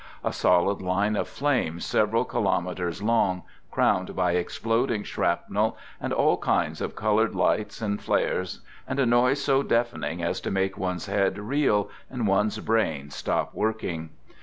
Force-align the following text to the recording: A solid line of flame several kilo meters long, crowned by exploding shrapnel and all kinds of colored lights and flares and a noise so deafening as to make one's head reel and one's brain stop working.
A 0.23 0.33
solid 0.33 0.81
line 0.81 1.15
of 1.15 1.27
flame 1.27 1.79
several 1.79 2.25
kilo 2.25 2.59
meters 2.59 3.03
long, 3.03 3.43
crowned 3.69 4.15
by 4.15 4.31
exploding 4.31 5.03
shrapnel 5.03 5.77
and 5.99 6.11
all 6.11 6.37
kinds 6.37 6.81
of 6.81 6.95
colored 6.95 7.35
lights 7.35 7.83
and 7.83 8.01
flares 8.01 8.61
and 8.87 8.99
a 8.99 9.05
noise 9.05 9.43
so 9.43 9.61
deafening 9.61 10.23
as 10.23 10.41
to 10.41 10.49
make 10.49 10.75
one's 10.75 11.05
head 11.05 11.37
reel 11.37 11.91
and 12.09 12.25
one's 12.25 12.57
brain 12.57 13.11
stop 13.11 13.53
working. 13.53 14.09